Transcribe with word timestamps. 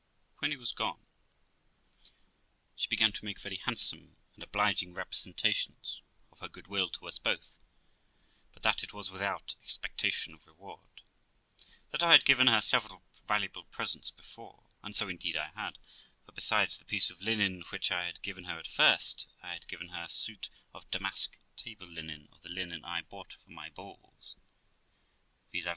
When 0.39 0.49
he 0.49 0.57
was 0.57 0.71
gone 0.71 0.99
she 2.75 2.87
began 2.87 3.11
to 3.11 3.23
make 3.23 3.39
very 3.39 3.57
handsome 3.57 4.17
and 4.33 4.41
obliging 4.43 4.95
representations 4.95 6.01
of 6.31 6.39
her 6.39 6.49
goodwill 6.49 6.89
to 6.89 7.05
us 7.07 7.19
both, 7.19 7.55
but 8.51 8.63
that 8.63 8.81
it 8.81 8.93
was 8.93 9.11
without 9.11 9.53
expect 9.63 10.03
ation 10.03 10.33
of 10.33 10.47
reward; 10.47 11.03
that 11.91 12.01
I 12.01 12.13
had 12.13 12.25
given 12.25 12.47
her 12.47 12.61
several 12.61 13.03
valuable 13.27 13.65
presents 13.65 14.09
before 14.09 14.71
and 14.81 14.95
so, 14.95 15.07
indeed, 15.07 15.37
I 15.37 15.49
had; 15.49 15.77
for, 16.25 16.31
besides 16.31 16.79
the 16.79 16.85
piece 16.85 17.11
of 17.11 17.21
linen 17.21 17.61
which 17.69 17.91
I 17.91 18.07
had 18.07 18.23
given 18.23 18.45
her 18.45 18.57
at 18.57 18.65
first, 18.65 19.27
I 19.43 19.53
had 19.53 19.67
given 19.67 19.89
her 19.89 20.05
a 20.05 20.09
suit 20.09 20.49
of 20.73 20.89
damask 20.89 21.37
table 21.55 21.85
linen 21.85 22.27
of 22.31 22.41
the 22.41 22.49
linen 22.49 22.83
I 22.83 23.01
bought 23.03 23.33
for 23.33 23.51
my 23.51 23.69
balls, 23.69 24.35
viz. 25.51 25.67